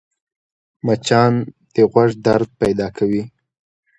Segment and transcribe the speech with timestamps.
[0.85, 1.33] مچان
[1.73, 3.23] د غوږ درد پیدا کوي